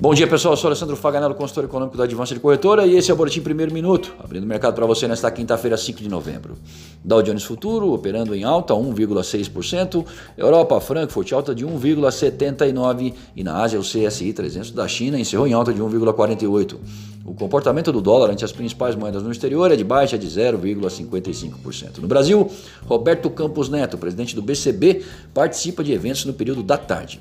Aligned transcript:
Bom 0.00 0.14
dia 0.14 0.28
pessoal, 0.28 0.52
eu 0.52 0.56
sou 0.56 0.68
Alessandro 0.68 0.94
Faganello, 0.94 1.34
consultor 1.34 1.64
econômico 1.64 1.96
da 1.96 2.04
Advance 2.04 2.32
de 2.32 2.38
Corretora 2.38 2.86
e 2.86 2.96
esse 2.96 3.10
é 3.10 3.14
o 3.14 3.16
Boletim 3.16 3.40
Primeiro 3.40 3.74
Minuto, 3.74 4.14
abrindo 4.22 4.44
o 4.44 4.46
mercado 4.46 4.72
para 4.72 4.86
você 4.86 5.08
nesta 5.08 5.28
quinta-feira, 5.28 5.76
5 5.76 6.00
de 6.00 6.08
novembro. 6.08 6.54
Dow 7.02 7.20
Jones 7.20 7.42
Futuro 7.42 7.92
operando 7.92 8.32
em 8.32 8.44
alta, 8.44 8.74
1,6%, 8.74 10.06
Europa, 10.36 10.80
Frankfurt, 10.80 11.32
alta 11.32 11.52
de 11.52 11.66
1,79% 11.66 13.12
e 13.34 13.42
na 13.42 13.60
Ásia 13.60 13.80
o 13.80 13.82
CSI 13.82 14.32
300 14.32 14.70
da 14.70 14.86
China 14.86 15.18
encerrou 15.18 15.48
em 15.48 15.52
alta 15.52 15.74
de 15.74 15.82
1,48%. 15.82 16.76
O 17.24 17.34
comportamento 17.34 17.90
do 17.90 18.00
dólar 18.00 18.30
ante 18.30 18.44
as 18.44 18.52
principais 18.52 18.94
moedas 18.94 19.24
no 19.24 19.32
exterior 19.32 19.72
é 19.72 19.74
de 19.74 19.82
baixa 19.82 20.16
de 20.16 20.28
0,55%. 20.28 21.98
No 21.98 22.06
Brasil, 22.06 22.48
Roberto 22.86 23.28
Campos 23.30 23.68
Neto, 23.68 23.98
presidente 23.98 24.36
do 24.36 24.42
BCB, 24.42 25.02
participa 25.34 25.82
de 25.82 25.92
eventos 25.92 26.24
no 26.24 26.32
período 26.32 26.62
da 26.62 26.78
tarde. 26.78 27.20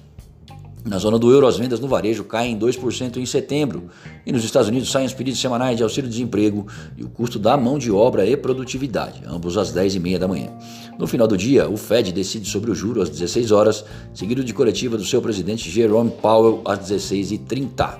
Na 0.86 0.98
zona 0.98 1.20
do 1.20 1.31
euro, 1.31 1.48
as 1.48 1.58
vendas 1.58 1.80
no 1.80 1.88
varejo 1.88 2.23
caem 2.23 2.58
2% 2.58 3.17
em 3.17 3.26
setembro. 3.26 3.90
E 4.26 4.31
nos 4.31 4.44
Estados 4.44 4.70
Unidos 4.70 4.90
saem 4.90 5.05
os 5.05 5.13
pedidos 5.13 5.40
semanais 5.41 5.76
de 5.76 5.84
auxílio-desemprego 5.84 6.66
e 6.98 7.03
o 7.03 7.09
custo 7.09 7.38
da 7.38 7.58
mão 7.58 7.77
de 7.77 7.91
obra 7.91 8.26
e 8.26 8.38
produtividade, 8.38 9.22
ambos 9.27 9.58
às 9.58 9.73
10h30 9.73 10.17
da 10.17 10.27
manhã. 10.27 10.50
No 10.98 11.05
final 11.05 11.27
do 11.27 11.38
dia, 11.38 11.70
o 11.70 11.76
Fed 11.76 12.12
decide 12.12 12.48
sobre 12.48 12.72
o 12.72 12.76
juro 12.76 13.02
às 13.02 13.09
16 13.09 13.52
horas, 13.52 13.84
seguido 14.13 14.44
de 14.44 14.53
coletiva 14.53 14.98
do 14.98 15.05
seu 15.05 15.22
presidente 15.22 15.70
Jerome 15.70 16.12
Powell 16.22 16.62
às 16.63 16.80
16h30. 16.80 17.98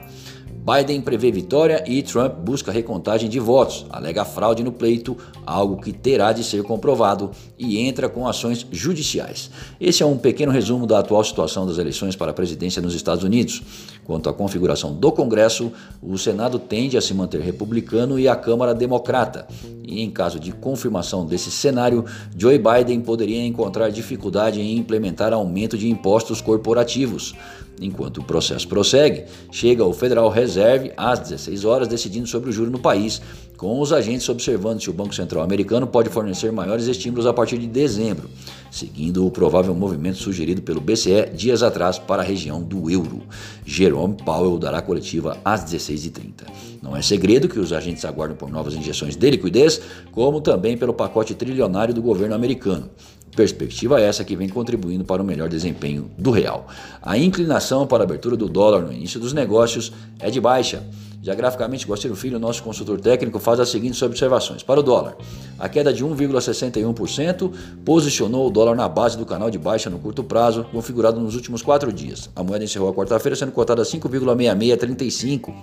Biden 0.68 1.00
prevê 1.00 1.32
vitória 1.32 1.82
e 1.88 2.04
Trump 2.04 2.34
busca 2.40 2.74
recontagem 2.74 3.30
de 3.30 3.40
votos, 3.40 3.86
alega 3.90 4.26
fraude 4.26 4.66
no 4.66 4.72
pleito, 4.74 5.16
algo 5.46 5.80
que 5.82 5.94
terá 5.94 6.34
de 6.34 6.44
ser 6.44 6.62
comprovado, 6.62 7.32
e 7.58 7.78
entra 7.80 8.10
com 8.10 8.28
ações 8.28 8.68
judiciais. 8.70 9.50
Esse 9.80 10.04
é 10.04 10.06
um 10.06 10.18
pequeno 10.18 10.52
resumo 10.52 10.86
da 10.86 11.00
atual 11.00 11.24
situação 11.24 11.66
das 11.66 11.78
eleições 11.78 12.18
para 12.18 12.32
a 12.32 12.34
presidência 12.34 12.82
nos 12.82 12.94
Estados 12.94 13.24
Unidos. 13.24 13.64
Quanto 14.04 14.28
à 14.28 14.34
configuração 14.34 14.94
do 14.94 15.10
Congresso, 15.10 15.72
o 16.04 16.18
Senado 16.18 16.60
tende 16.60 16.98
a 16.98 17.02
se 17.02 17.14
manter 17.14 17.40
republicano 17.40 18.20
e 18.20 18.28
a 18.28 18.36
Câmara 18.36 18.76
democrata. 18.76 19.48
E 19.82 20.02
em 20.02 20.12
caso 20.12 20.38
de 20.38 20.52
confirmação 20.52 21.26
desse 21.26 21.50
cenário, 21.50 22.04
Joe 22.38 22.60
Biden 22.60 23.00
poderia 23.00 23.46
encontrar 23.46 23.90
dificuldade 23.90 24.60
em 24.60 24.78
implementar 24.78 25.32
aumento 25.32 25.78
de 25.78 25.90
impostos 25.90 26.42
corporativos. 26.42 27.34
Enquanto 27.80 28.20
o 28.20 28.24
processo 28.24 28.68
prossegue, 28.68 29.26
chega 29.52 29.86
o 29.86 29.94
Federal 29.94 30.30
Reserve 30.30 30.92
às 30.98 31.20
16 31.20 31.66
horas 31.66 31.88
decidindo 31.88 32.28
sobre 32.28 32.50
o 32.50 32.54
juro 32.54 32.72
no 32.72 32.80
país, 32.80 33.22
com 33.56 33.80
os 33.80 33.94
agentes 33.94 34.28
observando 34.30 34.82
se 34.82 34.90
o 34.90 34.94
Banco 34.94 35.14
Central 35.14 35.44
americano 35.44 35.86
pode 35.86 36.10
fornecer 36.10 36.52
maiores 36.52 36.88
estímulos 36.88 37.26
a 37.26 37.34
partir 37.34 37.58
de 37.58 37.68
dezembro, 37.68 38.30
seguindo 38.78 39.26
o 39.26 39.32
provável 39.32 39.74
movimento 39.74 40.20
sugerido 40.20 40.62
pelo 40.62 40.80
BCE 40.80 41.32
dias 41.34 41.64
atrás 41.64 41.98
para 41.98 42.22
a 42.22 42.26
região 42.26 42.62
do 42.62 42.90
euro. 42.90 43.24
Jerome 43.66 44.16
Powell 44.24 44.58
dará 44.60 44.82
coletiva 44.82 45.38
às 45.44 45.66
16h30. 45.66 46.44
Não 46.82 46.96
é 46.96 47.02
segredo 47.02 47.50
que 47.50 47.60
os 47.60 47.74
agentes 47.74 48.06
aguardam 48.06 48.38
por 48.38 48.52
novas 48.52 48.76
injeções 48.76 49.16
de 49.16 49.30
liquidez, 49.30 49.82
como 50.12 50.40
também 50.40 50.78
pelo 50.78 50.94
pacote 50.94 51.34
trilionário 51.34 51.94
do 51.94 52.02
governo 52.02 52.36
americano. 52.36 52.90
Perspectiva 53.36 54.00
essa 54.00 54.24
que 54.24 54.36
vem 54.36 54.50
contribuindo 54.50 55.04
para 55.04 55.22
o 55.22 55.26
melhor 55.26 55.50
desempenho 55.50 56.10
do 56.18 56.32
real. 56.32 56.68
A 57.02 57.18
inclinação 57.18 57.86
para 57.86 58.04
a 58.04 58.06
abertura 58.06 58.38
do 58.38 58.48
dólar 58.48 58.82
no 58.82 58.94
início 58.94 59.20
dos 59.20 59.34
negócios 59.34 59.92
é 60.20 60.30
de 60.30 60.40
baixa. 60.40 60.84
Já 61.28 61.36
graficamente, 61.36 61.86
Guaciro 61.86 62.16
Filho, 62.16 62.40
nosso 62.40 62.64
consultor 62.64 63.02
técnico, 63.02 63.38
faz 63.38 63.60
as 63.60 63.68
seguintes 63.68 64.02
observações. 64.02 64.64
Para 64.64 64.80
o 64.80 64.84
dólar, 64.84 65.18
a 65.60 65.68
queda 65.68 65.92
de 65.92 66.06
1,61% 66.06 67.52
posicionou 67.84 68.48
o 68.48 68.50
dólar 68.50 68.78
na 68.78 68.88
base 68.88 69.18
do 69.18 69.26
canal 69.26 69.52
de 69.52 69.58
baixa 69.58 69.90
no 69.90 70.00
curto 70.00 70.24
prazo, 70.24 70.66
configurado 70.72 71.20
nos 71.20 71.36
últimos 71.36 71.62
quatro 71.62 71.92
dias. 71.92 72.30
A 72.34 72.42
moeda 72.42 72.64
encerrou 72.64 72.88
a 72.88 72.94
quarta-feira 72.94 73.36
sendo 73.36 73.52
cotada 73.52 73.82
a 73.82 73.86
5,6635. 73.86 75.54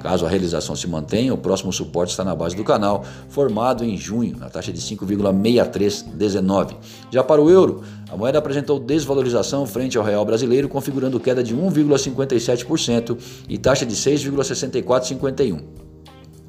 Caso 0.00 0.26
a 0.26 0.28
realização 0.28 0.74
se 0.74 0.88
mantenha, 0.88 1.32
o 1.32 1.38
próximo 1.38 1.72
suporte 1.72 2.10
está 2.10 2.24
na 2.24 2.34
base 2.34 2.56
do 2.56 2.64
canal, 2.64 3.04
formado 3.28 3.84
em 3.84 3.96
junho, 3.96 4.36
na 4.36 4.50
taxa 4.50 4.72
de 4.72 4.80
5,6319. 4.80 6.74
Já 7.12 7.22
para 7.22 7.40
o 7.40 7.48
euro, 7.48 7.84
a 8.14 8.16
moeda 8.16 8.38
apresentou 8.38 8.78
desvalorização 8.78 9.66
frente 9.66 9.98
ao 9.98 10.04
real 10.04 10.24
brasileiro, 10.24 10.68
configurando 10.68 11.18
queda 11.18 11.42
de 11.42 11.52
1,57% 11.52 13.18
e 13.48 13.58
taxa 13.58 13.84
de 13.84 13.96
6,6451. 13.96 15.60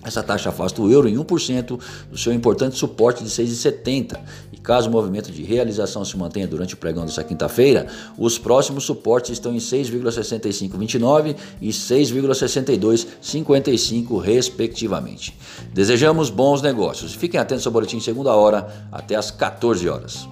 Essa 0.03 0.21
taxa 0.21 0.49
afasta 0.49 0.79
o 0.79 0.91
euro 0.91 1.09
em 1.09 1.15
1% 1.15 1.79
do 2.11 2.17
seu 2.19 2.31
importante 2.31 2.77
suporte 2.77 3.23
de 3.23 3.31
6,70. 3.31 4.19
E 4.53 4.57
caso 4.57 4.89
o 4.89 4.91
movimento 4.91 5.31
de 5.31 5.41
realização 5.41 6.05
se 6.05 6.15
mantenha 6.15 6.47
durante 6.47 6.75
o 6.75 6.77
pregão 6.77 7.03
dessa 7.03 7.23
quinta-feira, 7.23 7.87
os 8.15 8.37
próximos 8.37 8.83
suportes 8.83 9.31
estão 9.31 9.51
em 9.51 9.57
6,6529 9.57 11.35
e 11.59 11.69
6,6255 11.69 14.21
respectivamente. 14.21 15.35
Desejamos 15.73 16.29
bons 16.29 16.61
negócios. 16.61 17.15
Fiquem 17.15 17.39
atentos 17.39 17.65
ao 17.65 17.73
boletim 17.73 17.99
segunda 17.99 18.35
hora 18.35 18.67
até 18.91 19.15
às 19.15 19.31
14 19.31 19.89
horas. 19.89 20.27